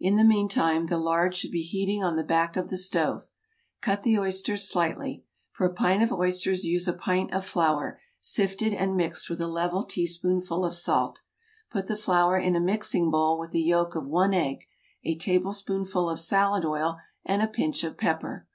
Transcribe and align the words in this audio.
In 0.00 0.16
the 0.16 0.24
meantime 0.24 0.86
the 0.86 0.98
lard 0.98 1.36
should 1.36 1.52
be 1.52 1.62
heating 1.62 2.02
on 2.02 2.16
the 2.16 2.24
back 2.24 2.56
of 2.56 2.68
the 2.68 2.76
stove. 2.76 3.28
Cut 3.80 4.02
the 4.02 4.18
oysters 4.18 4.68
slightly. 4.68 5.22
For 5.52 5.68
a 5.68 5.72
pint 5.72 6.02
of 6.02 6.12
oysters 6.12 6.64
use 6.64 6.88
a 6.88 6.92
pint 6.92 7.32
of 7.32 7.46
flour, 7.46 8.00
sifted, 8.20 8.74
and 8.74 8.96
mixed 8.96 9.30
with 9.30 9.40
a 9.40 9.46
level 9.46 9.84
teaspoonful 9.84 10.64
of 10.64 10.74
salt. 10.74 11.22
Put 11.70 11.86
the 11.86 11.96
flour 11.96 12.36
in 12.36 12.56
a 12.56 12.60
mixing 12.60 13.12
bowl 13.12 13.38
with 13.38 13.52
the 13.52 13.62
yolk 13.62 13.94
of 13.94 14.04
one 14.08 14.34
egg, 14.34 14.64
a 15.04 15.16
tablespoonful 15.16 16.10
of 16.10 16.18
salad 16.18 16.64
oil, 16.64 16.96
and 17.24 17.40
a 17.40 17.46
pinch 17.46 17.84
of 17.84 17.96
pepper. 17.96 18.48